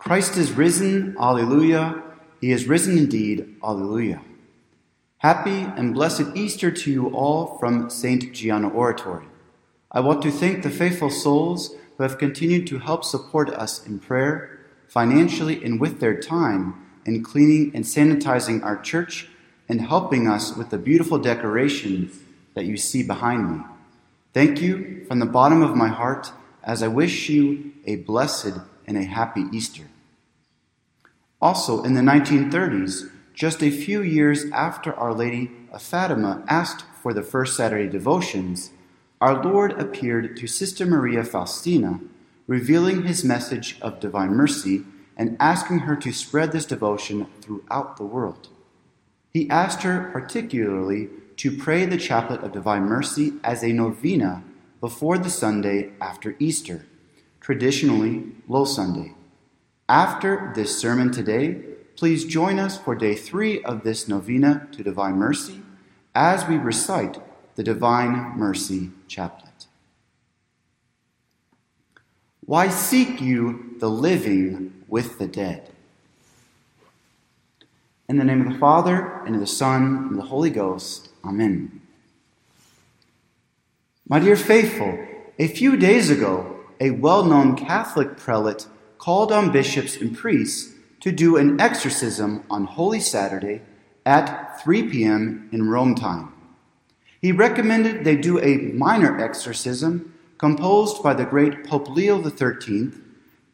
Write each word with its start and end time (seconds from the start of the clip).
Christ 0.00 0.38
is 0.38 0.52
risen, 0.52 1.14
Alleluia. 1.20 2.02
He 2.40 2.52
is 2.52 2.66
risen 2.66 2.96
indeed, 2.96 3.56
Alleluia. 3.62 4.22
Happy 5.18 5.60
and 5.76 5.92
blessed 5.92 6.34
Easter 6.34 6.70
to 6.70 6.90
you 6.90 7.08
all 7.08 7.58
from 7.58 7.90
St. 7.90 8.32
Gianna 8.32 8.70
Oratory. 8.70 9.26
I 9.92 10.00
want 10.00 10.22
to 10.22 10.30
thank 10.30 10.62
the 10.62 10.70
faithful 10.70 11.10
souls 11.10 11.74
who 11.98 12.02
have 12.02 12.16
continued 12.16 12.66
to 12.68 12.78
help 12.78 13.04
support 13.04 13.50
us 13.50 13.86
in 13.86 13.98
prayer, 13.98 14.60
financially, 14.88 15.62
and 15.62 15.78
with 15.78 16.00
their 16.00 16.18
time 16.18 16.82
in 17.04 17.22
cleaning 17.22 17.70
and 17.74 17.84
sanitizing 17.84 18.64
our 18.64 18.80
church 18.80 19.28
and 19.68 19.82
helping 19.82 20.26
us 20.26 20.56
with 20.56 20.70
the 20.70 20.78
beautiful 20.78 21.18
decorations 21.18 22.20
that 22.54 22.64
you 22.64 22.78
see 22.78 23.02
behind 23.02 23.50
me. 23.50 23.64
Thank 24.32 24.62
you 24.62 25.04
from 25.06 25.18
the 25.18 25.26
bottom 25.26 25.60
of 25.60 25.76
my 25.76 25.88
heart 25.88 26.32
as 26.64 26.82
I 26.82 26.88
wish 26.88 27.28
you 27.28 27.72
a 27.84 27.96
blessed 27.96 28.54
and 28.86 28.96
a 28.96 29.04
happy 29.04 29.44
Easter. 29.52 29.84
Also, 31.40 31.82
in 31.82 31.94
the 31.94 32.02
1930s, 32.02 33.10
just 33.32 33.62
a 33.62 33.70
few 33.70 34.02
years 34.02 34.44
after 34.52 34.94
Our 34.94 35.14
Lady 35.14 35.50
of 35.72 35.80
Fatima 35.80 36.44
asked 36.46 36.84
for 37.02 37.14
the 37.14 37.22
first 37.22 37.56
Saturday 37.56 37.88
devotions, 37.88 38.72
our 39.20 39.42
Lord 39.42 39.72
appeared 39.80 40.36
to 40.36 40.46
Sister 40.46 40.84
Maria 40.84 41.24
Faustina, 41.24 42.00
revealing 42.46 43.04
his 43.04 43.24
message 43.24 43.78
of 43.80 44.00
divine 44.00 44.30
mercy 44.30 44.82
and 45.16 45.36
asking 45.40 45.80
her 45.80 45.96
to 45.96 46.12
spread 46.12 46.52
this 46.52 46.66
devotion 46.66 47.26
throughout 47.40 47.96
the 47.96 48.04
world. 48.04 48.48
He 49.30 49.48
asked 49.48 49.82
her 49.82 50.10
particularly 50.12 51.08
to 51.36 51.56
pray 51.56 51.86
the 51.86 51.96
Chaplet 51.96 52.42
of 52.42 52.52
Divine 52.52 52.82
Mercy 52.82 53.32
as 53.42 53.62
a 53.62 53.72
novena 53.72 54.42
before 54.80 55.16
the 55.16 55.30
Sunday 55.30 55.92
after 56.00 56.36
Easter, 56.38 56.86
traditionally 57.40 58.32
Low 58.48 58.64
Sunday. 58.64 59.14
After 59.90 60.52
this 60.54 60.78
sermon 60.78 61.10
today, 61.10 61.56
please 61.96 62.24
join 62.24 62.60
us 62.60 62.78
for 62.78 62.94
day 62.94 63.16
three 63.16 63.60
of 63.64 63.82
this 63.82 64.06
novena 64.06 64.68
to 64.70 64.84
Divine 64.84 65.16
Mercy 65.16 65.62
as 66.14 66.46
we 66.46 66.58
recite 66.58 67.18
the 67.56 67.64
Divine 67.64 68.38
Mercy 68.38 68.90
Chaplet. 69.08 69.66
Why 72.44 72.68
seek 72.68 73.20
you 73.20 73.74
the 73.80 73.90
living 73.90 74.84
with 74.86 75.18
the 75.18 75.26
dead? 75.26 75.70
In 78.08 78.16
the 78.16 78.22
name 78.22 78.46
of 78.46 78.52
the 78.52 78.60
Father, 78.60 79.20
and 79.26 79.34
of 79.34 79.40
the 79.40 79.46
Son, 79.48 79.82
and 79.82 80.10
of 80.12 80.16
the 80.18 80.22
Holy 80.22 80.50
Ghost. 80.50 81.08
Amen. 81.24 81.80
My 84.08 84.20
dear 84.20 84.36
faithful, 84.36 85.04
a 85.36 85.48
few 85.48 85.76
days 85.76 86.10
ago, 86.10 86.60
a 86.78 86.92
well 86.92 87.24
known 87.24 87.56
Catholic 87.56 88.16
prelate 88.16 88.66
called 89.00 89.32
on 89.32 89.50
bishops 89.50 89.96
and 89.96 90.16
priests 90.16 90.74
to 91.00 91.10
do 91.10 91.38
an 91.38 91.58
exorcism 91.58 92.44
on 92.50 92.64
Holy 92.64 93.00
Saturday 93.00 93.62
at 94.04 94.60
3 94.62 94.90
p.m. 94.90 95.48
in 95.52 95.70
Rome 95.70 95.94
time. 95.94 96.34
He 97.22 97.32
recommended 97.32 98.04
they 98.04 98.16
do 98.16 98.38
a 98.38 98.58
minor 98.74 99.18
exorcism 99.18 100.14
composed 100.36 101.02
by 101.02 101.14
the 101.14 101.24
great 101.24 101.64
Pope 101.64 101.88
Leo 101.88 102.22
XIII 102.22 102.92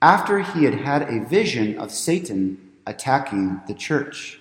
after 0.03 0.41
he 0.41 0.65
had 0.65 0.75
had 0.75 1.03
a 1.03 1.25
vision 1.25 1.79
of 1.79 1.93
Satan 1.93 2.59
attacking 2.85 3.61
the 3.69 3.75
church. 3.75 4.41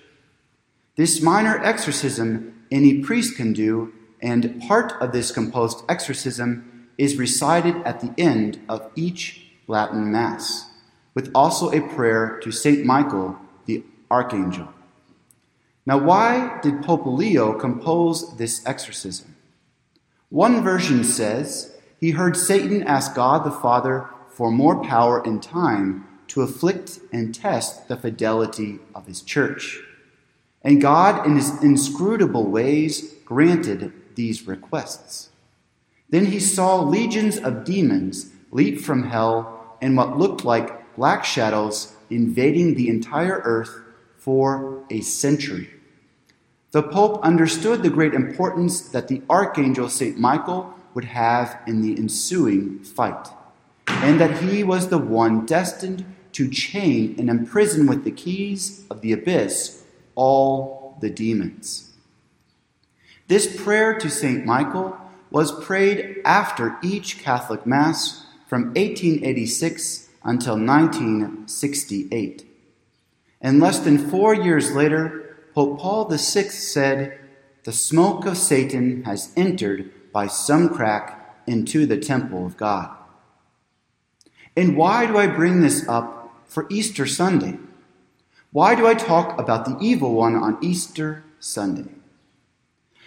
This 0.96 1.22
minor 1.22 1.62
exorcism 1.64 2.64
any 2.72 3.00
priest 3.00 3.36
can 3.36 3.52
do, 3.52 3.92
and 4.20 4.60
part 4.62 4.92
of 5.00 5.12
this 5.12 5.30
composed 5.30 5.84
exorcism 5.88 6.88
is 6.98 7.16
recited 7.16 7.76
at 7.84 8.00
the 8.00 8.12
end 8.18 8.60
of 8.68 8.90
each 8.96 9.46
Latin 9.68 10.10
Mass, 10.10 10.70
with 11.16 11.30
also 11.34 11.70
a 11.70 11.80
prayer 11.80 12.38
to 12.42 12.52
St. 12.52 12.84
Michael 12.84 13.36
the 13.64 13.82
Archangel. 14.10 14.68
Now, 15.86 15.98
why 15.98 16.60
did 16.62 16.82
Pope 16.82 17.06
Leo 17.06 17.54
compose 17.54 18.36
this 18.36 18.64
exorcism? 18.66 19.34
One 20.28 20.62
version 20.62 21.02
says 21.04 21.74
he 21.98 22.10
heard 22.10 22.36
Satan 22.36 22.82
ask 22.82 23.14
God 23.14 23.44
the 23.44 23.50
Father 23.50 24.08
for 24.28 24.50
more 24.50 24.84
power 24.84 25.22
and 25.24 25.42
time 25.42 26.06
to 26.28 26.42
afflict 26.42 27.00
and 27.12 27.34
test 27.34 27.88
the 27.88 27.96
fidelity 27.96 28.78
of 28.94 29.06
his 29.06 29.22
church. 29.22 29.80
And 30.62 30.82
God, 30.82 31.24
in 31.24 31.36
his 31.36 31.62
inscrutable 31.62 32.44
ways, 32.44 33.14
granted 33.24 33.90
these 34.16 34.46
requests. 34.46 35.30
Then 36.10 36.26
he 36.26 36.40
saw 36.40 36.82
legions 36.82 37.38
of 37.38 37.64
demons 37.64 38.32
leap 38.50 38.80
from 38.80 39.04
hell 39.04 39.78
in 39.80 39.96
what 39.96 40.18
looked 40.18 40.44
like 40.44 40.75
black 40.96 41.24
shadows 41.24 41.94
invading 42.10 42.74
the 42.74 42.88
entire 42.88 43.40
earth 43.44 43.80
for 44.16 44.82
a 44.90 45.00
century. 45.02 45.70
The 46.72 46.82
Pope 46.82 47.22
understood 47.22 47.82
the 47.82 47.90
great 47.90 48.14
importance 48.14 48.80
that 48.88 49.08
the 49.08 49.22
Archangel 49.30 49.88
St. 49.88 50.18
Michael 50.18 50.74
would 50.94 51.04
have 51.04 51.60
in 51.66 51.82
the 51.82 51.96
ensuing 51.96 52.80
fight, 52.80 53.28
and 53.86 54.20
that 54.20 54.42
he 54.42 54.64
was 54.64 54.88
the 54.88 54.98
one 54.98 55.46
destined 55.46 56.04
to 56.32 56.50
chain 56.50 57.14
and 57.18 57.30
imprison 57.30 57.86
with 57.86 58.04
the 58.04 58.10
keys 58.10 58.84
of 58.90 59.00
the 59.00 59.12
abyss 59.12 59.84
all 60.14 60.98
the 61.00 61.10
demons. 61.10 61.92
This 63.28 63.62
prayer 63.62 63.98
to 63.98 64.10
St. 64.10 64.44
Michael 64.44 64.96
was 65.30 65.64
prayed 65.64 66.20
after 66.24 66.76
each 66.82 67.18
Catholic 67.18 67.66
Mass 67.66 68.26
from 68.46 68.66
1886 68.74 70.05
until 70.26 70.58
1968. 70.58 72.44
And 73.40 73.60
less 73.60 73.78
than 73.78 74.10
four 74.10 74.34
years 74.34 74.72
later, 74.72 75.38
Pope 75.54 75.78
Paul 75.78 76.08
VI 76.08 76.16
said, 76.48 77.18
The 77.62 77.72
smoke 77.72 78.26
of 78.26 78.36
Satan 78.36 79.04
has 79.04 79.32
entered 79.36 79.92
by 80.12 80.26
some 80.26 80.68
crack 80.68 81.40
into 81.46 81.86
the 81.86 81.96
temple 81.96 82.44
of 82.44 82.56
God. 82.56 82.90
And 84.56 84.76
why 84.76 85.06
do 85.06 85.16
I 85.16 85.28
bring 85.28 85.60
this 85.60 85.88
up 85.88 86.42
for 86.46 86.66
Easter 86.70 87.06
Sunday? 87.06 87.58
Why 88.50 88.74
do 88.74 88.86
I 88.86 88.94
talk 88.94 89.38
about 89.38 89.64
the 89.64 89.78
evil 89.80 90.14
one 90.14 90.34
on 90.34 90.58
Easter 90.60 91.22
Sunday? 91.38 91.90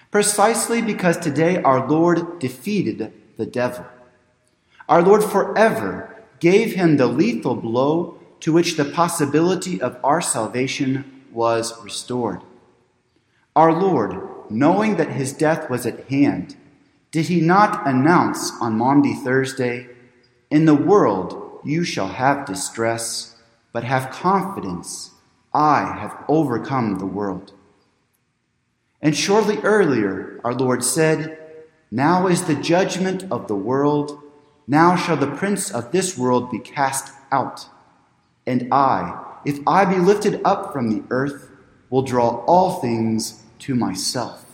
Precisely 0.09 0.81
because 0.81 1.17
today 1.17 1.61
our 1.63 1.85
Lord 1.85 2.39
defeated 2.39 3.11
the 3.35 3.45
devil. 3.45 3.85
Our 4.87 5.01
Lord 5.01 5.23
forever 5.23 6.18
gave 6.39 6.73
him 6.73 6.97
the 6.97 7.07
lethal 7.07 7.55
blow 7.55 8.17
to 8.39 8.53
which 8.53 8.77
the 8.77 8.85
possibility 8.85 9.81
of 9.81 9.97
our 10.03 10.21
salvation 10.21 11.25
was 11.31 11.81
restored. 11.83 12.41
Our 13.55 13.73
Lord, 13.73 14.19
knowing 14.49 14.95
that 14.95 15.11
his 15.11 15.33
death 15.33 15.69
was 15.69 15.85
at 15.85 16.07
hand, 16.09 16.55
did 17.11 17.25
he 17.25 17.41
not 17.41 17.87
announce 17.87 18.51
on 18.61 18.77
Maundy 18.77 19.13
Thursday, 19.13 19.87
In 20.49 20.65
the 20.65 20.75
world 20.75 21.59
you 21.63 21.83
shall 21.83 22.07
have 22.07 22.45
distress, 22.45 23.35
but 23.73 23.83
have 23.83 24.11
confidence 24.11 25.11
I 25.53 25.97
have 25.99 26.23
overcome 26.27 26.99
the 26.99 27.05
world. 27.05 27.53
And 29.01 29.15
shortly 29.15 29.57
earlier, 29.59 30.39
our 30.43 30.53
Lord 30.53 30.83
said, 30.83 31.37
Now 31.89 32.27
is 32.27 32.43
the 32.43 32.55
judgment 32.55 33.25
of 33.31 33.47
the 33.47 33.55
world. 33.55 34.21
Now 34.69 34.95
shall 34.95 35.17
the 35.17 35.35
prince 35.35 35.71
of 35.71 35.91
this 35.91 36.15
world 36.15 36.51
be 36.51 36.59
cast 36.59 37.11
out. 37.31 37.65
And 38.45 38.71
I, 38.71 39.19
if 39.43 39.59
I 39.65 39.83
be 39.83 39.95
lifted 39.95 40.41
up 40.45 40.71
from 40.71 40.91
the 40.91 41.03
earth, 41.09 41.49
will 41.89 42.03
draw 42.03 42.45
all 42.45 42.79
things 42.79 43.41
to 43.59 43.73
myself. 43.73 44.45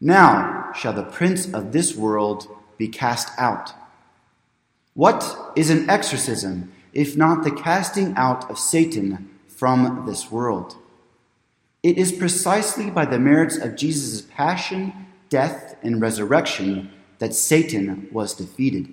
Now 0.00 0.70
shall 0.72 0.92
the 0.92 1.02
prince 1.02 1.52
of 1.52 1.72
this 1.72 1.96
world 1.96 2.46
be 2.76 2.86
cast 2.86 3.36
out. 3.40 3.72
What 4.94 5.52
is 5.56 5.68
an 5.68 5.90
exorcism 5.90 6.72
if 6.92 7.16
not 7.16 7.42
the 7.42 7.50
casting 7.50 8.14
out 8.16 8.48
of 8.48 8.56
Satan 8.56 9.30
from 9.48 10.04
this 10.06 10.30
world. 10.30 10.76
It 11.82 11.98
is 11.98 12.12
precisely 12.12 12.88
by 12.88 13.04
the 13.04 13.18
merits 13.18 13.56
of 13.56 13.74
Jesus' 13.74 14.22
passion, 14.22 14.92
death, 15.28 15.74
and 15.82 16.00
resurrection 16.00 16.92
that 17.18 17.34
Satan 17.34 18.08
was 18.12 18.34
defeated. 18.34 18.92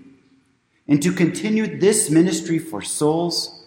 And 0.88 1.02
to 1.02 1.12
continue 1.12 1.80
this 1.80 2.10
ministry 2.10 2.60
for 2.60 2.82
souls, 2.82 3.66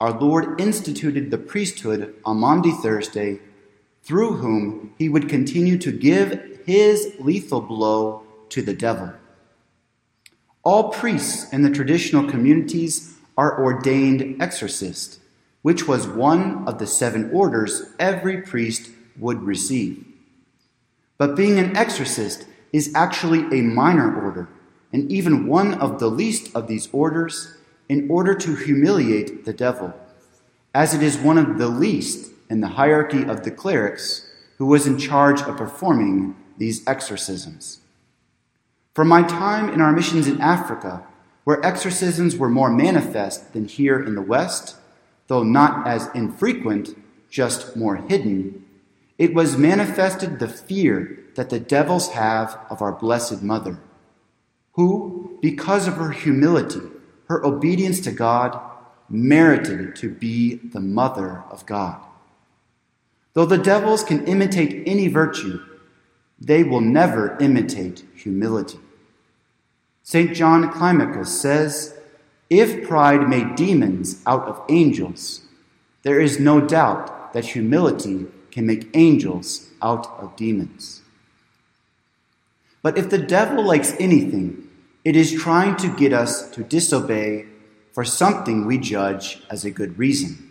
our 0.00 0.12
Lord 0.12 0.60
instituted 0.60 1.30
the 1.30 1.38
priesthood 1.38 2.14
on 2.24 2.38
Maundy 2.38 2.72
Thursday, 2.72 3.40
through 4.02 4.34
whom 4.34 4.94
he 4.98 5.08
would 5.08 5.28
continue 5.28 5.78
to 5.78 5.92
give 5.92 6.60
his 6.64 7.14
lethal 7.18 7.60
blow 7.60 8.22
to 8.48 8.62
the 8.62 8.74
devil. 8.74 9.12
All 10.62 10.90
priests 10.90 11.52
in 11.52 11.62
the 11.62 11.70
traditional 11.70 12.28
communities 12.28 13.16
are 13.36 13.62
ordained 13.62 14.40
exorcist, 14.42 15.20
which 15.62 15.86
was 15.86 16.06
one 16.06 16.66
of 16.66 16.78
the 16.78 16.86
seven 16.86 17.30
orders 17.32 17.92
every 17.98 18.42
priest 18.42 18.90
would 19.18 19.42
receive. 19.42 20.04
But 21.18 21.36
being 21.36 21.58
an 21.58 21.76
exorcist 21.76 22.46
is 22.72 22.92
actually 22.94 23.40
a 23.58 23.62
minor 23.62 24.22
order, 24.24 24.48
and 24.92 25.10
even 25.10 25.46
one 25.46 25.74
of 25.74 25.98
the 25.98 26.08
least 26.08 26.54
of 26.54 26.66
these 26.66 26.88
orders, 26.92 27.56
in 27.88 28.08
order 28.10 28.34
to 28.34 28.54
humiliate 28.54 29.44
the 29.44 29.52
devil, 29.52 29.92
as 30.74 30.94
it 30.94 31.02
is 31.02 31.18
one 31.18 31.38
of 31.38 31.58
the 31.58 31.68
least 31.68 32.30
in 32.48 32.60
the 32.60 32.68
hierarchy 32.68 33.24
of 33.24 33.42
the 33.42 33.50
clerics 33.50 34.28
who 34.58 34.66
was 34.66 34.86
in 34.86 34.98
charge 34.98 35.40
of 35.42 35.56
performing 35.56 36.36
these 36.58 36.86
exorcisms. 36.86 37.80
From 38.94 39.08
my 39.08 39.22
time 39.22 39.68
in 39.70 39.80
our 39.80 39.92
missions 39.92 40.28
in 40.28 40.40
Africa, 40.40 41.04
where 41.44 41.64
exorcisms 41.64 42.36
were 42.36 42.50
more 42.50 42.70
manifest 42.70 43.52
than 43.52 43.66
here 43.66 44.00
in 44.00 44.14
the 44.14 44.22
West, 44.22 44.76
though 45.28 45.42
not 45.42 45.86
as 45.86 46.08
infrequent, 46.14 46.96
just 47.30 47.76
more 47.76 47.96
hidden, 47.96 48.59
it 49.20 49.34
was 49.34 49.58
manifested 49.58 50.38
the 50.38 50.48
fear 50.48 51.24
that 51.34 51.50
the 51.50 51.60
devils 51.60 52.08
have 52.12 52.58
of 52.70 52.80
our 52.80 52.92
Blessed 52.92 53.42
Mother, 53.42 53.78
who, 54.72 55.38
because 55.42 55.86
of 55.86 55.96
her 55.96 56.10
humility, 56.10 56.80
her 57.28 57.44
obedience 57.44 58.00
to 58.00 58.12
God, 58.12 58.58
merited 59.10 59.94
to 59.96 60.08
be 60.08 60.54
the 60.54 60.80
Mother 60.80 61.44
of 61.50 61.66
God. 61.66 62.00
Though 63.34 63.44
the 63.44 63.58
devils 63.58 64.02
can 64.02 64.26
imitate 64.26 64.88
any 64.88 65.08
virtue, 65.08 65.60
they 66.40 66.64
will 66.64 66.80
never 66.80 67.36
imitate 67.40 68.02
humility. 68.16 68.80
St. 70.02 70.34
John 70.34 70.72
Climacus 70.72 71.26
says, 71.26 71.94
If 72.48 72.88
pride 72.88 73.28
made 73.28 73.54
demons 73.54 74.22
out 74.26 74.48
of 74.48 74.64
angels, 74.70 75.42
there 76.04 76.22
is 76.22 76.40
no 76.40 76.62
doubt 76.62 77.34
that 77.34 77.44
humility 77.44 78.26
can 78.50 78.66
make 78.66 78.88
angels 78.94 79.68
out 79.82 80.06
of 80.18 80.36
demons. 80.36 81.02
But 82.82 82.96
if 82.96 83.10
the 83.10 83.18
devil 83.18 83.64
likes 83.64 83.94
anything, 83.98 84.68
it 85.04 85.16
is 85.16 85.32
trying 85.32 85.76
to 85.76 85.94
get 85.96 86.12
us 86.12 86.50
to 86.50 86.62
disobey 86.62 87.46
for 87.92 88.04
something 88.04 88.66
we 88.66 88.78
judge 88.78 89.42
as 89.50 89.64
a 89.64 89.70
good 89.70 89.98
reason. 89.98 90.50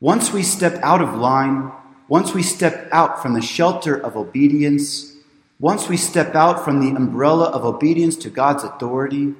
Once 0.00 0.32
we 0.32 0.42
step 0.42 0.74
out 0.82 1.00
of 1.00 1.14
line, 1.14 1.70
once 2.08 2.34
we 2.34 2.42
step 2.42 2.88
out 2.92 3.22
from 3.22 3.34
the 3.34 3.42
shelter 3.42 3.94
of 3.94 4.16
obedience, 4.16 5.16
once 5.60 5.88
we 5.88 5.96
step 5.96 6.34
out 6.34 6.64
from 6.64 6.80
the 6.80 6.96
umbrella 6.96 7.46
of 7.46 7.64
obedience 7.64 8.16
to 8.16 8.28
God's 8.28 8.64
authority, 8.64 9.34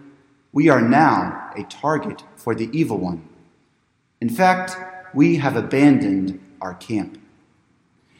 we 0.52 0.68
are 0.68 0.80
now 0.80 1.50
a 1.56 1.64
target 1.64 2.22
for 2.36 2.54
the 2.54 2.70
evil 2.72 2.98
one. 2.98 3.28
In 4.20 4.28
fact, 4.28 4.76
we 5.14 5.36
have 5.36 5.56
abandoned 5.56 6.40
our 6.60 6.74
camp. 6.74 7.20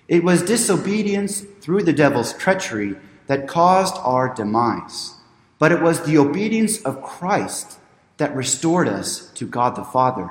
It 0.06 0.22
was 0.22 0.42
disobedience 0.42 1.40
through 1.40 1.84
the 1.84 1.92
devil's 1.92 2.32
treachery 2.34 2.96
that 3.26 3.48
caused 3.48 3.96
our 3.98 4.34
demise, 4.34 5.14
but 5.58 5.72
it 5.72 5.80
was 5.80 6.02
the 6.02 6.18
obedience 6.18 6.82
of 6.82 7.02
Christ 7.02 7.78
that 8.18 8.36
restored 8.36 8.86
us 8.86 9.30
to 9.32 9.46
God 9.46 9.76
the 9.76 9.84
Father. 9.84 10.30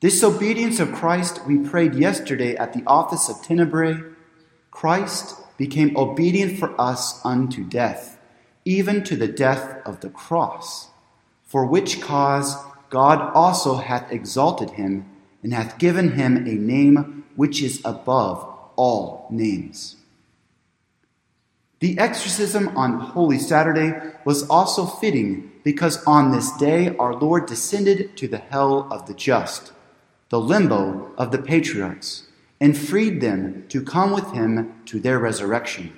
This 0.00 0.22
obedience 0.22 0.78
of 0.80 0.92
Christ 0.92 1.40
we 1.46 1.58
prayed 1.58 1.94
yesterday 1.94 2.54
at 2.56 2.72
the 2.72 2.84
office 2.86 3.28
of 3.28 3.42
Tenebrae. 3.42 4.02
Christ 4.70 5.36
became 5.56 5.96
obedient 5.96 6.58
for 6.58 6.78
us 6.80 7.24
unto 7.24 7.64
death, 7.64 8.18
even 8.64 9.02
to 9.04 9.16
the 9.16 9.28
death 9.28 9.80
of 9.84 10.00
the 10.00 10.10
cross, 10.10 10.90
for 11.42 11.66
which 11.66 12.00
cause 12.00 12.56
God 12.90 13.32
also 13.34 13.76
hath 13.76 14.12
exalted 14.12 14.70
him 14.70 15.06
and 15.42 15.52
hath 15.52 15.78
given 15.78 16.12
him 16.12 16.36
a 16.36 16.54
name 16.54 17.23
which 17.36 17.62
is 17.62 17.80
above 17.84 18.48
all 18.76 19.26
names. 19.30 19.96
The 21.80 21.98
exorcism 21.98 22.76
on 22.76 22.98
Holy 22.98 23.38
Saturday 23.38 23.92
was 24.24 24.48
also 24.48 24.86
fitting 24.86 25.52
because 25.64 26.02
on 26.04 26.30
this 26.30 26.50
day 26.56 26.96
our 26.96 27.14
Lord 27.14 27.46
descended 27.46 28.16
to 28.16 28.28
the 28.28 28.38
hell 28.38 28.88
of 28.90 29.06
the 29.06 29.14
just, 29.14 29.72
the 30.30 30.40
limbo 30.40 31.12
of 31.18 31.30
the 31.30 31.38
patriarchs, 31.38 32.26
and 32.60 32.76
freed 32.76 33.20
them 33.20 33.66
to 33.68 33.82
come 33.82 34.12
with 34.12 34.32
him 34.32 34.80
to 34.86 34.98
their 34.98 35.18
resurrection. 35.18 35.92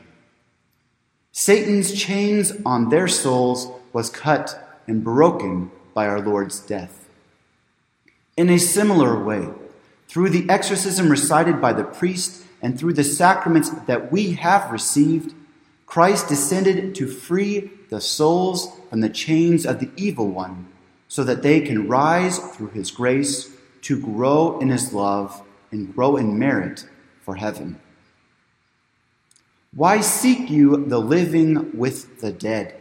Satan's 1.31 1.93
chains 1.93 2.53
on 2.65 2.89
their 2.89 3.07
souls 3.07 3.71
was 3.93 4.11
cut 4.11 4.81
and 4.89 5.05
broken 5.05 5.71
by 5.95 6.07
our 6.07 6.21
Lord's 6.21 6.59
death. 6.61 7.09
In 8.37 8.51
a 8.51 8.59
similar 8.59 9.23
way, 9.23 9.49
through 10.09 10.31
the 10.31 10.49
exorcism 10.49 11.11
recited 11.11 11.61
by 11.61 11.73
the 11.73 11.85
priest 11.85 12.45
and 12.63 12.79
through 12.79 12.95
the 12.95 13.05
sacraments 13.05 13.71
that 13.87 14.11
we 14.11 14.33
have 14.33 14.71
received, 14.71 15.35
Christ 15.85 16.29
descended 16.29 16.95
to 16.97 17.07
free 17.07 17.71
the 17.91 18.01
souls 18.01 18.73
from 18.91 19.01
the 19.01 19.09
chains 19.09 19.67
of 19.67 19.79
the 19.79 19.91
evil 19.97 20.29
one, 20.29 20.69
so 21.09 21.23
that 21.25 21.43
they 21.43 21.61
can 21.61 21.89
rise 21.89 22.39
through 22.39 22.71
his 22.71 22.91
grace 22.91 23.51
to 23.83 24.01
grow 24.01 24.59
in 24.59 24.69
his 24.69 24.93
love 24.93 25.43
and 25.71 25.95
grow 25.95 26.17
in 26.17 26.39
merit 26.39 26.87
for 27.23 27.37
heaven. 27.37 27.79
Why 29.73 30.01
seek 30.01 30.51
you 30.51 30.87
the 30.87 30.99
living 30.99 31.77
with 31.77 32.21
the 32.21 32.33
dead? 32.33 32.81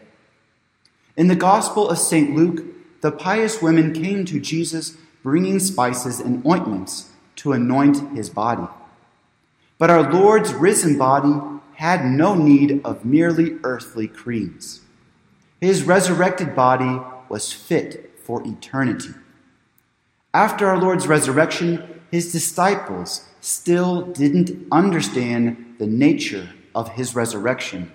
In 1.17 1.27
the 1.27 1.35
Gospel 1.35 1.89
of 1.89 1.99
St. 1.99 2.35
Luke, 2.35 2.63
the 3.01 3.11
pious 3.11 3.61
women 3.61 3.93
came 3.93 4.25
to 4.25 4.39
Jesus 4.39 4.97
bringing 5.21 5.59
spices 5.59 6.19
and 6.19 6.45
ointments 6.45 7.09
to 7.37 7.53
anoint 7.53 8.15
his 8.15 8.29
body. 8.29 8.67
But 9.77 9.89
our 9.89 10.11
Lord's 10.11 10.53
risen 10.53 10.97
body 10.97 11.33
had 11.75 12.05
no 12.05 12.35
need 12.35 12.81
of 12.85 13.03
merely 13.05 13.57
earthly 13.63 14.07
creams. 14.07 14.81
His 15.59 15.83
resurrected 15.83 16.55
body 16.55 17.01
was 17.29 17.51
fit 17.51 18.19
for 18.23 18.45
eternity. 18.45 19.13
After 20.33 20.67
our 20.67 20.77
Lord's 20.77 21.07
resurrection, 21.07 22.01
his 22.11 22.31
disciples 22.31 23.27
still 23.41 24.01
didn't 24.01 24.67
understand 24.71 25.75
the 25.79 25.87
nature 25.87 26.49
of 26.73 26.89
his 26.89 27.15
resurrection. 27.15 27.91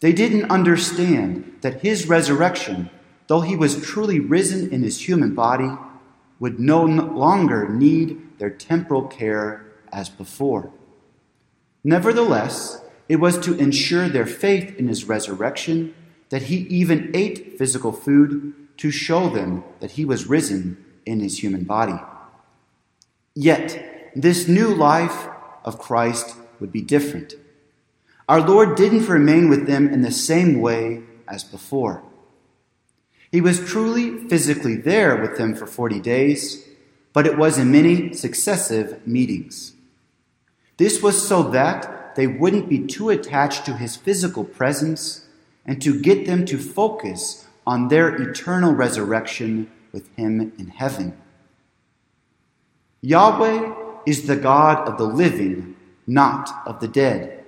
They 0.00 0.12
didn't 0.12 0.50
understand 0.50 1.58
that 1.60 1.82
his 1.82 2.08
resurrection, 2.08 2.90
though 3.28 3.40
he 3.40 3.56
was 3.56 3.84
truly 3.84 4.18
risen 4.20 4.72
in 4.72 4.82
his 4.82 5.06
human 5.06 5.34
body, 5.34 5.70
would 6.38 6.58
no 6.58 6.84
longer 6.84 7.68
need 7.68 8.20
their 8.38 8.50
temporal 8.50 9.06
care 9.06 9.64
as 9.92 10.08
before. 10.08 10.70
Nevertheless, 11.84 12.82
it 13.08 13.16
was 13.16 13.38
to 13.40 13.58
ensure 13.58 14.08
their 14.08 14.26
faith 14.26 14.76
in 14.78 14.88
his 14.88 15.04
resurrection 15.04 15.94
that 16.30 16.42
he 16.44 16.58
even 16.68 17.10
ate 17.14 17.58
physical 17.58 17.92
food 17.92 18.54
to 18.78 18.90
show 18.90 19.28
them 19.28 19.64
that 19.80 19.92
he 19.92 20.04
was 20.04 20.26
risen 20.26 20.82
in 21.04 21.20
his 21.20 21.42
human 21.42 21.64
body. 21.64 22.00
Yet, 23.34 24.12
this 24.14 24.48
new 24.48 24.74
life 24.74 25.28
of 25.64 25.78
Christ 25.78 26.36
would 26.60 26.72
be 26.72 26.80
different. 26.80 27.34
Our 28.28 28.40
Lord 28.40 28.76
didn't 28.76 29.08
remain 29.08 29.48
with 29.48 29.66
them 29.66 29.88
in 29.88 30.02
the 30.02 30.10
same 30.10 30.60
way 30.60 31.02
as 31.28 31.44
before. 31.44 32.02
He 33.30 33.40
was 33.40 33.60
truly 33.60 34.28
physically 34.28 34.76
there 34.76 35.16
with 35.16 35.38
them 35.38 35.54
for 35.54 35.66
40 35.66 36.00
days, 36.00 36.66
but 37.12 37.26
it 37.26 37.36
was 37.36 37.58
in 37.58 37.70
many 37.70 38.12
successive 38.14 39.06
meetings. 39.06 39.72
This 40.76 41.02
was 41.02 41.26
so 41.26 41.42
that 41.50 42.14
they 42.16 42.26
wouldn't 42.26 42.68
be 42.68 42.86
too 42.86 43.10
attached 43.10 43.64
to 43.66 43.76
his 43.76 43.96
physical 43.96 44.44
presence 44.44 45.26
and 45.64 45.80
to 45.82 46.00
get 46.00 46.26
them 46.26 46.44
to 46.46 46.58
focus 46.58 47.46
on 47.66 47.88
their 47.88 48.14
eternal 48.20 48.72
resurrection 48.72 49.70
with 49.92 50.14
him 50.16 50.52
in 50.58 50.68
heaven. 50.68 51.16
Yahweh 53.00 53.74
is 54.06 54.26
the 54.26 54.36
God 54.36 54.88
of 54.88 54.98
the 54.98 55.04
living, 55.04 55.76
not 56.06 56.50
of 56.66 56.80
the 56.80 56.88
dead. 56.88 57.44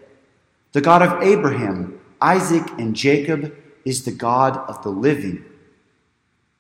The 0.73 0.81
God 0.81 1.03
of 1.03 1.23
Abraham, 1.23 2.01
Isaac, 2.21 2.69
and 2.79 2.95
Jacob 2.95 3.55
is 3.85 4.05
the 4.05 4.13
God 4.13 4.57
of 4.69 4.83
the 4.83 4.91
living. 4.91 5.45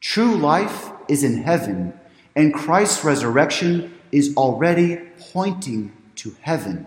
True 0.00 0.36
life 0.36 0.90
is 1.08 1.24
in 1.24 1.42
heaven, 1.42 1.98
and 2.36 2.52
Christ's 2.52 3.04
resurrection 3.04 3.94
is 4.10 4.36
already 4.36 5.00
pointing 5.32 5.92
to 6.16 6.36
heaven. 6.40 6.86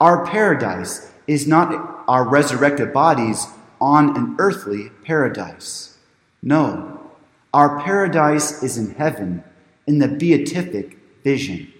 Our 0.00 0.26
paradise 0.26 1.10
is 1.26 1.46
not 1.46 2.04
our 2.08 2.24
resurrected 2.24 2.92
bodies 2.92 3.46
on 3.80 4.16
an 4.16 4.36
earthly 4.38 4.90
paradise. 5.04 5.96
No, 6.42 7.10
our 7.54 7.80
paradise 7.82 8.62
is 8.62 8.76
in 8.76 8.94
heaven, 8.94 9.44
in 9.86 9.98
the 9.98 10.08
beatific 10.08 10.98
vision. 11.22 11.72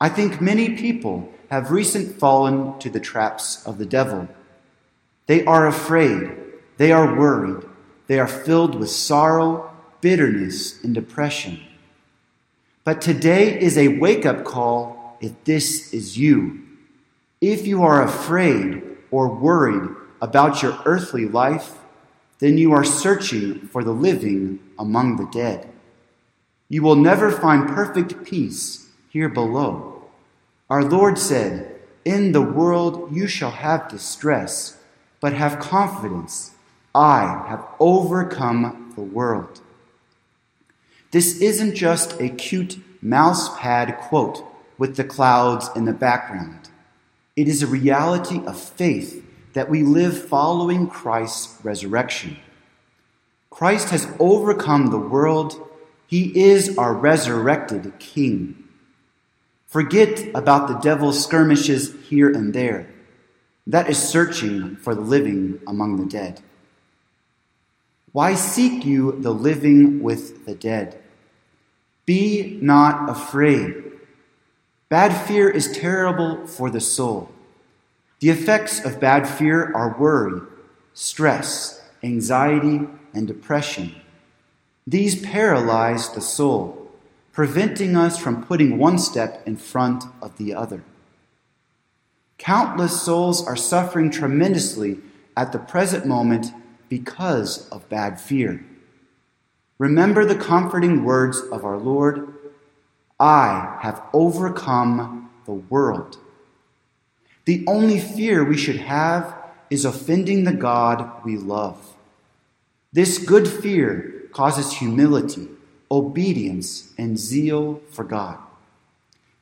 I 0.00 0.08
think 0.08 0.40
many 0.40 0.76
people 0.76 1.32
have 1.50 1.70
recently 1.70 2.12
fallen 2.12 2.78
to 2.80 2.90
the 2.90 3.00
traps 3.00 3.64
of 3.66 3.78
the 3.78 3.86
devil. 3.86 4.28
They 5.26 5.44
are 5.44 5.66
afraid, 5.66 6.32
they 6.76 6.92
are 6.92 7.18
worried, 7.18 7.64
they 8.06 8.18
are 8.18 8.28
filled 8.28 8.74
with 8.74 8.90
sorrow, 8.90 9.75
bitterness, 10.00 10.82
and 10.82 10.94
depression. 10.94 11.60
But 12.84 13.00
today 13.00 13.60
is 13.60 13.76
a 13.76 13.98
wake 13.98 14.24
up 14.24 14.44
call 14.44 15.18
if 15.20 15.32
this 15.44 15.92
is 15.92 16.18
you. 16.18 16.62
If 17.40 17.66
you 17.66 17.82
are 17.82 18.02
afraid 18.02 18.82
or 19.10 19.28
worried 19.28 19.90
about 20.20 20.62
your 20.62 20.78
earthly 20.84 21.26
life, 21.26 21.78
then 22.38 22.58
you 22.58 22.72
are 22.72 22.84
searching 22.84 23.60
for 23.68 23.82
the 23.82 23.92
living 23.92 24.60
among 24.78 25.16
the 25.16 25.26
dead. 25.26 25.68
You 26.68 26.82
will 26.82 26.96
never 26.96 27.30
find 27.30 27.68
perfect 27.68 28.24
peace 28.24 28.88
here 29.08 29.28
below. 29.28 30.04
Our 30.68 30.84
Lord 30.84 31.18
said, 31.18 31.80
In 32.04 32.32
the 32.32 32.42
world 32.42 33.14
you 33.14 33.26
shall 33.26 33.52
have 33.52 33.88
distress, 33.88 34.78
but 35.20 35.32
have 35.32 35.60
confidence. 35.60 36.52
I 36.94 37.44
have 37.48 37.66
overcome 37.78 38.92
the 38.96 39.02
world. 39.02 39.60
This 41.10 41.40
isn't 41.40 41.74
just 41.74 42.20
a 42.20 42.28
cute 42.28 42.78
mouse 43.02 43.56
pad 43.58 43.98
quote 43.98 44.44
with 44.78 44.96
the 44.96 45.04
clouds 45.04 45.70
in 45.76 45.84
the 45.84 45.92
background. 45.92 46.68
It 47.36 47.48
is 47.48 47.62
a 47.62 47.66
reality 47.66 48.44
of 48.46 48.58
faith 48.58 49.24
that 49.52 49.70
we 49.70 49.82
live 49.82 50.28
following 50.28 50.88
Christ's 50.88 51.64
resurrection. 51.64 52.36
Christ 53.50 53.90
has 53.90 54.12
overcome 54.18 54.88
the 54.88 54.98
world. 54.98 55.66
He 56.06 56.38
is 56.38 56.76
our 56.76 56.92
resurrected 56.92 57.98
King. 57.98 58.64
Forget 59.66 60.28
about 60.34 60.68
the 60.68 60.78
devil's 60.78 61.22
skirmishes 61.24 61.94
here 62.08 62.30
and 62.30 62.52
there. 62.52 62.88
That 63.66 63.88
is 63.88 63.98
searching 63.98 64.76
for 64.76 64.94
the 64.94 65.00
living 65.00 65.60
among 65.66 65.96
the 65.96 66.06
dead. 66.06 66.40
Why 68.16 68.34
seek 68.34 68.86
you 68.86 69.12
the 69.20 69.30
living 69.30 70.02
with 70.02 70.46
the 70.46 70.54
dead? 70.54 70.98
Be 72.06 72.58
not 72.62 73.10
afraid. 73.10 73.92
Bad 74.88 75.10
fear 75.26 75.50
is 75.50 75.70
terrible 75.70 76.46
for 76.46 76.70
the 76.70 76.80
soul. 76.80 77.30
The 78.20 78.30
effects 78.30 78.82
of 78.82 79.00
bad 79.00 79.28
fear 79.28 79.70
are 79.74 79.98
worry, 79.98 80.40
stress, 80.94 81.82
anxiety, 82.02 82.88
and 83.12 83.26
depression. 83.26 83.94
These 84.86 85.20
paralyze 85.20 86.08
the 86.08 86.22
soul, 86.22 86.90
preventing 87.34 87.96
us 87.96 88.18
from 88.18 88.46
putting 88.46 88.78
one 88.78 88.98
step 88.98 89.46
in 89.46 89.58
front 89.58 90.04
of 90.22 90.38
the 90.38 90.54
other. 90.54 90.82
Countless 92.38 93.02
souls 93.02 93.46
are 93.46 93.56
suffering 93.56 94.10
tremendously 94.10 95.00
at 95.36 95.52
the 95.52 95.58
present 95.58 96.06
moment 96.06 96.46
because 96.88 97.68
of 97.70 97.88
bad 97.88 98.20
fear. 98.20 98.64
Remember 99.78 100.24
the 100.24 100.36
comforting 100.36 101.04
words 101.04 101.40
of 101.52 101.64
our 101.64 101.76
Lord 101.76 102.32
I 103.18 103.78
have 103.80 104.02
overcome 104.12 105.30
the 105.46 105.54
world. 105.54 106.18
The 107.46 107.64
only 107.66 107.98
fear 107.98 108.44
we 108.44 108.58
should 108.58 108.76
have 108.76 109.34
is 109.70 109.84
offending 109.84 110.44
the 110.44 110.52
God 110.52 111.24
we 111.24 111.36
love. 111.36 111.94
This 112.92 113.18
good 113.18 113.48
fear 113.48 114.28
causes 114.32 114.72
humility, 114.74 115.48
obedience, 115.90 116.92
and 116.98 117.18
zeal 117.18 117.80
for 117.90 118.04
God. 118.04 118.38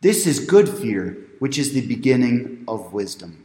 This 0.00 0.26
is 0.26 0.38
good 0.38 0.68
fear, 0.68 1.16
which 1.38 1.58
is 1.58 1.72
the 1.72 1.86
beginning 1.86 2.64
of 2.68 2.92
wisdom. 2.92 3.43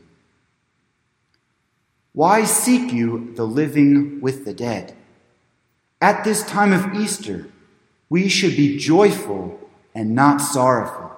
Why 2.19 2.43
seek 2.43 2.91
you 2.91 3.31
the 3.35 3.45
living 3.45 4.19
with 4.19 4.43
the 4.43 4.53
dead? 4.53 4.93
At 6.01 6.25
this 6.25 6.43
time 6.43 6.73
of 6.73 6.93
Easter, 6.93 7.47
we 8.09 8.27
should 8.27 8.57
be 8.57 8.77
joyful 8.77 9.57
and 9.95 10.15
not 10.15 10.39
sorrowful. 10.41 11.13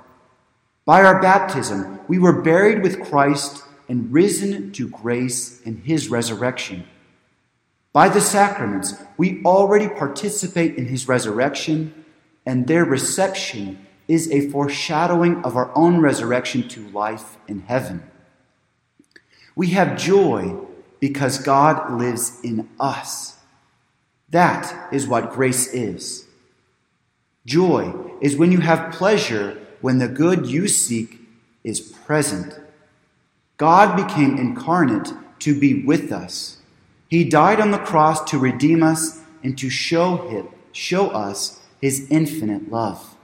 By 0.85 1.01
our 1.01 1.19
baptism, 1.19 2.01
we 2.07 2.19
were 2.19 2.43
buried 2.43 2.83
with 2.83 3.01
Christ 3.01 3.63
and 3.89 4.13
risen 4.13 4.73
to 4.73 4.89
grace 4.89 5.59
in 5.63 5.77
his 5.77 6.09
resurrection. 6.09 6.85
By 7.93 8.07
the 8.07 8.21
sacraments, 8.21 8.93
we 9.17 9.41
already 9.43 9.87
participate 9.87 10.75
in 10.75 10.85
his 10.85 11.07
resurrection, 11.07 12.05
and 12.45 12.67
their 12.67 12.85
reception 12.85 13.87
is 14.07 14.29
a 14.29 14.51
foreshadowing 14.51 15.43
of 15.43 15.55
our 15.55 15.75
own 15.75 15.99
resurrection 15.99 16.67
to 16.67 16.87
life 16.89 17.39
in 17.47 17.61
heaven. 17.61 18.03
We 19.55 19.69
have 19.69 19.97
joy 19.97 20.67
because 21.01 21.39
God 21.39 21.99
lives 21.99 22.39
in 22.41 22.69
us. 22.79 23.35
That 24.29 24.93
is 24.93 25.07
what 25.07 25.33
grace 25.33 25.67
is. 25.73 26.25
Joy 27.45 27.93
is 28.21 28.37
when 28.37 28.51
you 28.51 28.59
have 28.59 28.93
pleasure 28.93 29.57
when 29.81 29.97
the 29.97 30.07
good 30.07 30.45
you 30.45 30.69
seek 30.69 31.19
is 31.63 31.81
present. 31.81 32.57
God 33.57 33.97
became 33.97 34.37
incarnate 34.37 35.11
to 35.39 35.59
be 35.59 35.83
with 35.83 36.11
us. 36.11 36.57
He 37.09 37.23
died 37.25 37.59
on 37.59 37.71
the 37.71 37.79
cross 37.79 38.23
to 38.29 38.39
redeem 38.39 38.83
us 38.83 39.19
and 39.43 39.57
to 39.57 39.69
show 39.69 40.29
him, 40.29 40.47
show 40.71 41.09
us 41.09 41.59
his 41.81 42.07
infinite 42.11 42.71
love. 42.71 43.17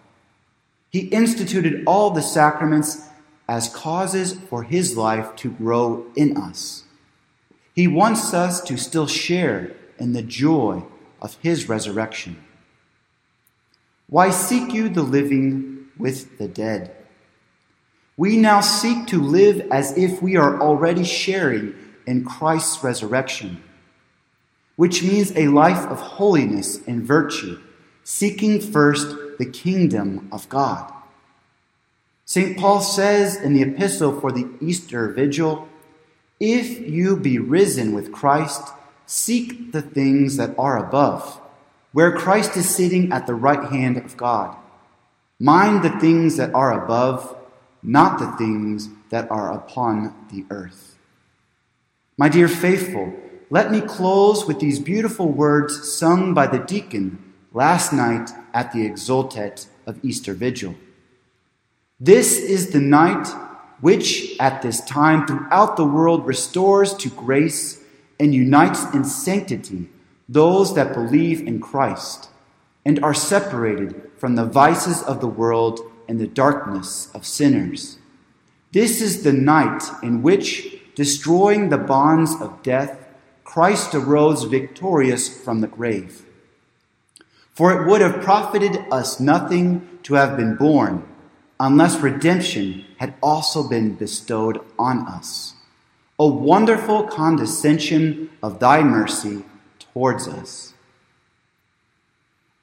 He 0.89 1.01
instituted 1.09 1.83
all 1.85 2.09
the 2.09 2.23
sacraments 2.23 3.07
as 3.47 3.69
causes 3.69 4.33
for 4.33 4.63
his 4.63 4.97
life 4.97 5.35
to 5.37 5.51
grow 5.51 6.07
in 6.15 6.35
us. 6.35 6.83
He 7.77 7.87
wants 7.87 8.33
us 8.33 8.59
to 8.61 8.75
still 8.75 9.05
share 9.05 9.71
in 9.99 10.13
the 10.13 10.23
joy 10.23 10.81
of 11.21 11.37
his 11.43 11.69
resurrection. 11.69 12.43
Why 14.09 14.31
seek 14.31 14.73
you 14.73 14.89
the 14.89 15.03
living 15.03 15.85
with 15.95 16.39
the 16.39 16.47
dead? 16.47 16.95
We 18.17 18.35
now 18.35 18.61
seek 18.61 19.05
to 19.09 19.21
live 19.21 19.61
as 19.69 19.95
if 19.95 20.23
we 20.23 20.37
are 20.37 20.59
already 20.59 21.03
sharing 21.03 21.75
in 22.07 22.25
Christ's 22.25 22.83
resurrection, 22.83 23.61
which 24.75 25.03
means 25.03 25.31
a 25.35 25.49
life 25.49 25.85
of 25.85 25.99
holiness 25.99 26.81
and 26.87 27.03
virtue, 27.03 27.61
seeking 28.03 28.59
first 28.59 29.15
the 29.37 29.45
kingdom 29.45 30.29
of 30.31 30.49
God. 30.49 30.91
St. 32.25 32.57
Paul 32.57 32.81
says 32.81 33.35
in 33.35 33.53
the 33.53 33.61
epistle 33.61 34.19
for 34.19 34.31
the 34.31 34.49
Easter 34.61 35.09
Vigil, 35.09 35.66
If 36.39 36.79
you 36.87 37.17
be 37.17 37.39
risen 37.39 37.93
with 37.93 38.11
Christ, 38.11 38.69
seek 39.05 39.71
the 39.71 39.81
things 39.81 40.37
that 40.37 40.53
are 40.57 40.77
above 40.77 41.41
where 41.97 42.15
Christ 42.15 42.55
is 42.55 42.69
sitting 42.69 43.11
at 43.11 43.25
the 43.25 43.33
right 43.33 43.71
hand 43.71 43.97
of 43.97 44.15
God. 44.17 44.55
Mind 45.39 45.83
the 45.83 45.99
things 45.99 46.37
that 46.37 46.53
are 46.53 46.83
above, 46.83 47.35
not 47.81 48.19
the 48.19 48.31
things 48.37 48.89
that 49.09 49.29
are 49.31 49.51
upon 49.51 50.13
the 50.31 50.45
earth. 50.51 50.95
My 52.15 52.29
dear 52.29 52.47
faithful, 52.47 53.13
let 53.49 53.71
me 53.71 53.81
close 53.81 54.45
with 54.45 54.59
these 54.59 54.79
beautiful 54.79 55.29
words 55.29 55.91
sung 55.91 56.35
by 56.35 56.45
the 56.45 56.59
deacon 56.59 57.33
last 57.53 57.93
night 57.93 58.29
at 58.53 58.73
the 58.73 58.87
Exultet 58.87 59.65
of 59.87 59.97
Easter 60.03 60.33
Vigil. 60.33 60.75
This 61.99 62.37
is 62.37 62.71
the 62.71 62.79
night 62.79 63.27
which 63.81 64.35
at 64.39 64.61
this 64.61 64.81
time 64.81 65.25
throughout 65.25 65.77
the 65.77 65.85
world 65.85 66.25
restores 66.25 66.93
to 66.95 67.09
grace 67.09 67.81
and 68.19 68.33
unites 68.33 68.83
in 68.93 69.03
sanctity 69.03 69.89
those 70.27 70.75
that 70.75 70.93
believe 70.93 71.45
in 71.45 71.59
Christ 71.59 72.29
and 72.85 73.03
are 73.03 73.13
separated 73.13 74.09
from 74.17 74.35
the 74.35 74.45
vices 74.45 75.03
of 75.03 75.21
the 75.21 75.27
world 75.27 75.79
and 76.07 76.19
the 76.19 76.27
darkness 76.27 77.09
of 77.13 77.25
sinners. 77.25 77.97
This 78.71 79.01
is 79.01 79.23
the 79.23 79.33
night 79.33 79.83
in 80.03 80.21
which, 80.21 80.79
destroying 80.95 81.69
the 81.69 81.77
bonds 81.77 82.33
of 82.41 82.63
death, 82.63 82.97
Christ 83.43 83.95
arose 83.95 84.43
victorious 84.43 85.29
from 85.43 85.61
the 85.61 85.67
grave. 85.67 86.25
For 87.53 87.71
it 87.71 87.87
would 87.87 88.01
have 88.01 88.21
profited 88.21 88.85
us 88.91 89.19
nothing 89.19 89.99
to 90.03 90.15
have 90.15 90.37
been 90.37 90.55
born 90.55 91.03
unless 91.59 91.99
redemption 91.99 92.85
had 92.97 93.13
also 93.21 93.67
been 93.67 93.95
bestowed 93.95 94.59
on 94.77 95.07
us. 95.07 95.53
A 96.19 96.27
wonderful 96.27 97.03
condescension 97.03 98.29
of 98.41 98.59
thy 98.59 98.83
mercy 98.83 99.43
towards 99.79 100.27
us. 100.27 100.73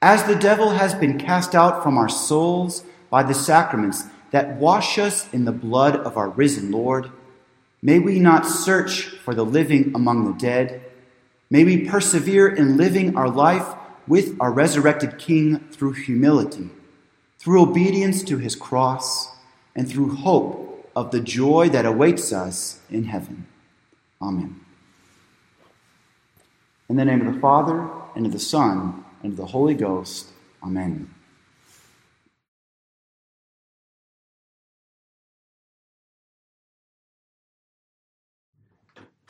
As 0.03 0.25
the 0.25 0.37
devil 0.37 0.71
has 0.71 0.95
been 0.95 1.19
cast 1.19 1.55
out 1.55 1.83
from 1.83 1.97
our 1.97 2.09
souls 2.09 2.85
by 3.11 3.23
the 3.23 3.35
sacraments 3.35 4.05
that 4.33 4.57
wash 4.57 4.99
us 4.99 5.33
in 5.33 5.45
the 5.45 5.53
blood 5.53 5.97
of 5.97 6.17
our 6.17 6.29
risen 6.29 6.71
Lord, 6.71 7.11
may 7.81 7.99
we 7.99 8.19
not 8.19 8.47
search 8.47 9.07
for 9.07 9.35
the 9.35 9.45
living 9.45 9.93
among 9.95 10.25
the 10.27 10.39
dead. 10.39 10.83
May 11.49 11.65
we 11.65 11.89
persevere 11.89 12.49
in 12.49 12.77
living 12.77 13.17
our 13.17 13.31
life 13.31 13.67
with 14.07 14.37
our 14.41 14.53
resurrected 14.53 15.19
King 15.19 15.61
through 15.71 15.93
humility, 15.93 16.69
through 17.45 17.61
obedience 17.61 18.23
to 18.23 18.39
his 18.39 18.57
cross, 18.57 19.29
and 19.77 19.87
through 19.87 20.15
hope 20.15 20.91
of 20.97 21.11
the 21.11 21.21
joy 21.21 21.69
that 21.69 21.85
awaits 21.85 22.33
us 22.33 22.81
in 22.89 23.05
heaven. 23.05 23.47
Amen. 24.23 24.61
In 26.89 26.97
the 26.97 27.05
name 27.05 27.27
of 27.27 27.35
the 27.35 27.41
Father, 27.41 27.91
and 28.17 28.25
of 28.25 28.33
the 28.33 28.39
Son, 28.39 29.05
and 29.23 29.33
of 29.33 29.37
the 29.37 29.45
Holy 29.45 29.75
Ghost. 29.75 30.29
Amen. 30.63 31.11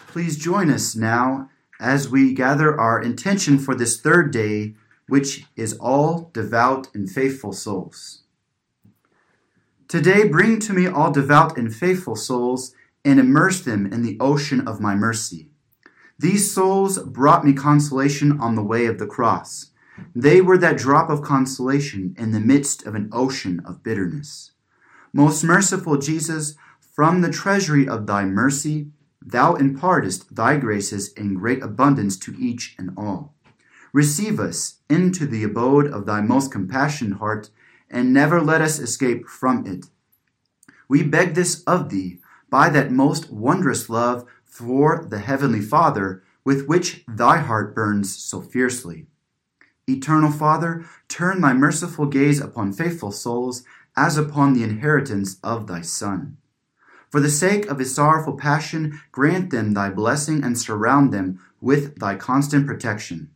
Please 0.07 0.39
join 0.39 0.71
us 0.71 0.95
now 0.95 1.51
as 1.81 2.09
we 2.09 2.33
gather 2.33 2.81
our 2.81 3.03
intention 3.03 3.59
for 3.59 3.75
this 3.75 4.01
third 4.01 4.31
day, 4.31 4.75
which 5.09 5.45
is 5.57 5.75
all 5.75 6.31
devout 6.33 6.89
and 6.95 7.11
faithful 7.11 7.53
souls. 7.53 8.23
Today, 9.89 10.27
bring 10.27 10.59
to 10.61 10.73
me 10.73 10.87
all 10.87 11.13
devout 11.13 11.59
and 11.59 11.75
faithful 11.75 12.17
souls 12.17 12.75
and 13.05 13.21
immerse 13.21 13.61
them 13.61 13.93
in 13.93 14.03
the 14.03 14.17
ocean 14.19 14.67
of 14.67 14.81
my 14.81 14.95
mercy. 14.95 15.51
These 16.19 16.55
souls 16.55 16.99
brought 16.99 17.45
me 17.45 17.53
consolation 17.53 18.41
on 18.41 18.55
the 18.55 18.63
way 18.63 18.87
of 18.87 18.99
the 18.99 19.07
cross. 19.07 19.71
They 20.15 20.41
were 20.41 20.59
that 20.59 20.79
drop 20.79 21.11
of 21.11 21.23
consolation 21.23 22.15
in 22.19 22.33
the 22.33 22.41
midst 22.41 22.87
of 22.87 22.95
an 22.95 23.11
ocean 23.13 23.61
of 23.65 23.83
bitterness. 23.83 24.53
Most 25.13 25.45
merciful 25.45 25.99
Jesus, 25.99 26.57
from 26.81 27.21
the 27.21 27.31
treasury 27.31 27.87
of 27.87 28.07
thy 28.07 28.25
mercy, 28.25 28.89
thou 29.21 29.55
impartest 29.55 30.35
thy 30.35 30.57
graces 30.57 31.13
in 31.13 31.35
great 31.35 31.63
abundance 31.63 32.17
to 32.19 32.35
each 32.39 32.75
and 32.79 32.91
all. 32.97 33.34
Receive 33.95 34.41
us 34.41 34.81
into 34.91 35.25
the 35.25 35.45
abode 35.45 35.87
of 35.87 36.05
thy 36.05 36.21
most 36.21 36.51
compassionate 36.51 37.19
heart, 37.19 37.51
and 37.89 38.13
never 38.13 38.41
let 38.41 38.61
us 38.61 38.81
escape 38.81 39.29
from 39.29 39.65
it. 39.69 39.87
We 40.89 41.05
beg 41.05 41.35
this 41.35 41.63
of 41.63 41.91
thee 41.91 42.19
by 42.51 42.71
that 42.71 42.91
most 42.91 43.31
wondrous 43.31 43.89
love 43.89 44.25
for 44.45 45.07
the 45.09 45.21
Heavenly 45.21 45.61
Father 45.61 46.25
with 46.45 46.67
which 46.67 47.05
thy 47.07 47.39
heart 47.39 47.73
burns 47.73 48.17
so 48.17 48.41
fiercely. 48.41 49.07
Eternal 49.87 50.33
Father, 50.33 50.85
turn 51.07 51.41
thy 51.41 51.53
merciful 51.53 52.07
gaze 52.07 52.41
upon 52.41 52.73
faithful 52.73 53.13
souls 53.13 53.63
as 53.97 54.19
upon 54.19 54.55
the 54.55 54.65
inheritance 54.65 55.39
of 55.45 55.69
thy 55.69 55.83
Son. 55.83 56.37
For 57.11 57.21
the 57.21 57.31
sake 57.31 57.67
of 57.67 57.79
his 57.79 57.95
sorrowful 57.95 58.37
passion, 58.37 59.01
grant 59.13 59.51
them 59.51 59.73
thy 59.73 59.91
blessing 59.91 60.43
and 60.43 60.59
surround 60.59 61.13
them 61.13 61.39
with 61.61 62.01
thy 62.01 62.17
constant 62.17 62.67
protection. 62.67 63.31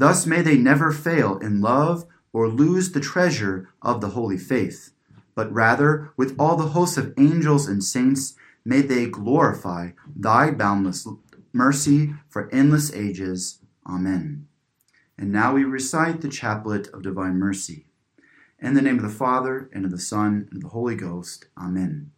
Thus 0.00 0.24
may 0.24 0.40
they 0.40 0.56
never 0.56 0.92
fail 0.92 1.36
in 1.40 1.60
love 1.60 2.06
or 2.32 2.48
lose 2.48 2.92
the 2.92 3.00
treasure 3.00 3.68
of 3.82 4.00
the 4.00 4.08
holy 4.08 4.38
faith, 4.38 4.92
but 5.34 5.52
rather, 5.52 6.10
with 6.16 6.34
all 6.38 6.56
the 6.56 6.68
hosts 6.68 6.96
of 6.96 7.12
angels 7.18 7.68
and 7.68 7.84
saints, 7.84 8.34
may 8.64 8.80
they 8.80 9.04
glorify 9.04 9.90
thy 10.16 10.52
boundless 10.52 11.06
mercy 11.52 12.14
for 12.30 12.48
endless 12.50 12.90
ages. 12.94 13.58
Amen. 13.86 14.46
And 15.18 15.30
now 15.30 15.52
we 15.52 15.64
recite 15.64 16.22
the 16.22 16.30
chaplet 16.30 16.88
of 16.94 17.02
divine 17.02 17.38
mercy. 17.38 17.84
In 18.58 18.72
the 18.72 18.80
name 18.80 18.96
of 18.96 19.02
the 19.02 19.10
Father, 19.10 19.68
and 19.70 19.84
of 19.84 19.90
the 19.90 19.98
Son, 19.98 20.48
and 20.48 20.56
of 20.56 20.62
the 20.62 20.68
Holy 20.68 20.94
Ghost. 20.94 21.44
Amen. 21.58 22.10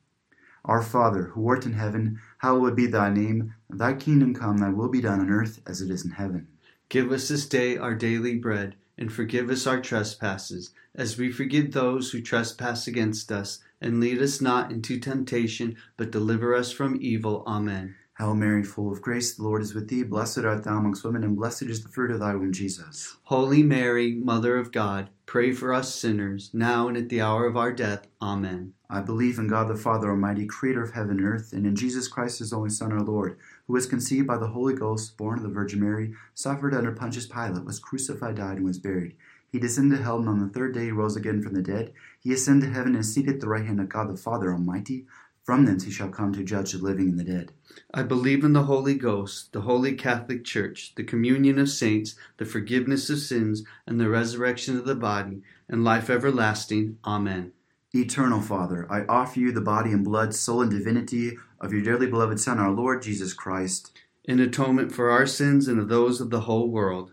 Our 0.64 0.82
Father, 0.82 1.32
who 1.34 1.48
art 1.48 1.66
in 1.66 1.72
heaven, 1.72 2.20
hallowed 2.38 2.76
be 2.76 2.86
thy 2.86 3.12
name. 3.12 3.54
Thy 3.68 3.94
kingdom 3.94 4.34
come, 4.34 4.58
thy 4.58 4.68
will 4.68 4.88
be 4.88 5.00
done 5.00 5.18
on 5.18 5.30
earth 5.30 5.60
as 5.66 5.80
it 5.82 5.90
is 5.90 6.04
in 6.04 6.12
heaven. 6.12 6.46
Give 6.92 7.10
us 7.10 7.28
this 7.28 7.46
day 7.46 7.78
our 7.78 7.94
daily 7.94 8.36
bread, 8.36 8.76
and 8.98 9.10
forgive 9.10 9.48
us 9.48 9.66
our 9.66 9.80
trespasses, 9.80 10.74
as 10.94 11.16
we 11.16 11.32
forgive 11.32 11.72
those 11.72 12.10
who 12.10 12.20
trespass 12.20 12.86
against 12.86 13.32
us. 13.32 13.60
And 13.80 13.98
lead 13.98 14.20
us 14.20 14.42
not 14.42 14.70
into 14.70 15.00
temptation, 15.00 15.76
but 15.96 16.10
deliver 16.10 16.54
us 16.54 16.70
from 16.70 16.98
evil. 17.00 17.44
Amen. 17.46 17.94
Hail 18.18 18.34
Mary, 18.34 18.62
full 18.62 18.92
of 18.92 19.00
grace, 19.00 19.34
the 19.34 19.42
Lord 19.42 19.62
is 19.62 19.74
with 19.74 19.88
thee. 19.88 20.02
Blessed 20.02 20.40
art 20.40 20.64
thou 20.64 20.76
amongst 20.76 21.02
women, 21.02 21.24
and 21.24 21.34
blessed 21.34 21.62
is 21.62 21.82
the 21.82 21.88
fruit 21.88 22.10
of 22.10 22.20
thy 22.20 22.34
womb, 22.34 22.52
Jesus. 22.52 23.16
Holy 23.22 23.62
Mary, 23.62 24.12
Mother 24.12 24.58
of 24.58 24.70
God, 24.70 25.08
pray 25.24 25.52
for 25.52 25.72
us 25.72 25.94
sinners, 25.94 26.50
now 26.52 26.88
and 26.88 26.98
at 26.98 27.08
the 27.08 27.22
hour 27.22 27.46
of 27.46 27.56
our 27.56 27.72
death. 27.72 28.06
Amen. 28.20 28.74
I 28.90 29.00
believe 29.00 29.38
in 29.38 29.48
God 29.48 29.68
the 29.68 29.76
Father 29.76 30.10
Almighty, 30.10 30.44
creator 30.44 30.82
of 30.82 30.92
heaven 30.92 31.16
and 31.16 31.26
earth, 31.26 31.54
and 31.54 31.66
in 31.66 31.74
Jesus 31.74 32.06
Christ, 32.06 32.40
his 32.40 32.52
only 32.52 32.68
Son, 32.68 32.92
our 32.92 33.00
Lord, 33.00 33.38
who 33.66 33.72
was 33.72 33.86
conceived 33.86 34.26
by 34.26 34.36
the 34.36 34.48
Holy 34.48 34.74
Ghost, 34.74 35.16
born 35.16 35.38
of 35.38 35.44
the 35.44 35.48
Virgin 35.48 35.80
Mary, 35.80 36.14
suffered 36.34 36.74
under 36.74 36.92
Pontius 36.92 37.26
Pilate, 37.26 37.64
was 37.64 37.78
crucified, 37.78 38.36
died, 38.36 38.56
and 38.56 38.66
was 38.66 38.78
buried. 38.78 39.16
He 39.50 39.58
descended 39.58 39.98
to 39.98 40.04
hell, 40.04 40.18
and 40.18 40.28
on 40.28 40.40
the 40.40 40.48
third 40.48 40.74
day 40.74 40.86
he 40.86 40.92
rose 40.92 41.14
again 41.14 41.42
from 41.42 41.54
the 41.54 41.62
dead. 41.62 41.92
He 42.20 42.32
ascended 42.32 42.68
to 42.68 42.72
heaven 42.72 42.94
and 42.94 43.04
seated 43.04 43.34
at 43.34 43.40
the 43.40 43.48
right 43.48 43.66
hand 43.66 43.80
of 43.80 43.88
God 43.88 44.08
the 44.08 44.16
Father 44.16 44.52
Almighty. 44.52 45.06
From 45.44 45.64
thence 45.64 45.84
he 45.84 45.90
shall 45.90 46.08
come 46.08 46.32
to 46.32 46.44
judge 46.44 46.72
the 46.72 46.78
living 46.78 47.08
and 47.08 47.18
the 47.18 47.24
dead. 47.24 47.52
I 47.92 48.02
believe 48.02 48.44
in 48.44 48.52
the 48.52 48.64
Holy 48.64 48.94
Ghost, 48.94 49.52
the 49.52 49.62
Holy 49.62 49.94
Catholic 49.94 50.44
Church, 50.44 50.94
the 50.94 51.04
communion 51.04 51.58
of 51.58 51.68
saints, 51.68 52.14
the 52.38 52.44
forgiveness 52.44 53.10
of 53.10 53.18
sins, 53.18 53.64
and 53.86 54.00
the 54.00 54.08
resurrection 54.08 54.78
of 54.78 54.84
the 54.84 54.94
body, 54.94 55.42
and 55.68 55.84
life 55.84 56.08
everlasting. 56.08 56.98
Amen. 57.04 57.52
Eternal 57.94 58.40
Father, 58.40 58.86
I 58.88 59.04
offer 59.04 59.38
you 59.38 59.52
the 59.52 59.60
body 59.60 59.92
and 59.92 60.02
blood, 60.02 60.34
soul 60.34 60.62
and 60.62 60.70
divinity 60.70 61.36
of 61.60 61.74
your 61.74 61.82
dearly 61.82 62.06
beloved 62.06 62.40
Son, 62.40 62.58
our 62.58 62.70
Lord 62.70 63.02
Jesus 63.02 63.34
Christ, 63.34 63.92
In 64.24 64.40
atonement 64.40 64.92
for 64.92 65.10
our 65.10 65.26
sins 65.26 65.68
and 65.68 65.78
of 65.78 65.90
those 65.90 66.18
of 66.18 66.30
the 66.30 66.40
whole 66.40 66.70
world, 66.70 67.12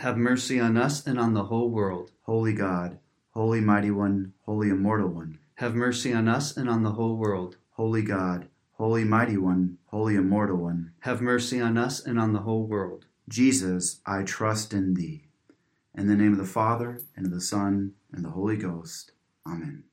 Have 0.00 0.16
mercy 0.16 0.58
on 0.58 0.78
us 0.78 1.06
and 1.06 1.20
on 1.20 1.34
the 1.34 1.44
whole 1.44 1.68
world. 1.68 2.10
Holy 2.22 2.54
God, 2.54 2.98
Holy 3.32 3.60
Mighty 3.60 3.90
One, 3.90 4.32
Holy 4.46 4.70
Immortal 4.70 5.08
One. 5.08 5.38
Have 5.56 5.74
mercy 5.74 6.10
on 6.10 6.26
us 6.26 6.56
and 6.56 6.70
on 6.70 6.82
the 6.82 6.92
whole 6.92 7.18
world. 7.18 7.58
Holy 7.72 8.00
God, 8.00 8.48
Holy 8.78 9.04
Mighty 9.04 9.36
One, 9.36 9.76
Holy 9.88 10.14
Immortal 10.14 10.56
One. 10.56 10.92
Have 11.00 11.20
mercy 11.20 11.60
on 11.60 11.76
us 11.76 12.00
and 12.02 12.18
on 12.18 12.32
the 12.32 12.40
whole 12.40 12.66
world. 12.66 13.04
Jesus, 13.28 14.00
I 14.06 14.22
trust 14.22 14.72
in 14.72 14.94
thee. 14.94 15.24
In 15.94 16.06
the 16.06 16.16
name 16.16 16.32
of 16.32 16.38
the 16.38 16.46
Father, 16.46 17.00
and 17.14 17.26
of 17.26 17.32
the 17.32 17.40
Son, 17.42 17.92
and 18.10 18.24
of 18.24 18.30
the 18.30 18.30
Holy 18.30 18.56
Ghost. 18.56 19.12
Amen. 19.46 19.84